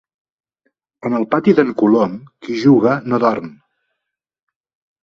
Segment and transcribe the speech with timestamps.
[1.09, 2.17] En el pati d'en Colom,
[2.47, 3.55] qui juga no dorm.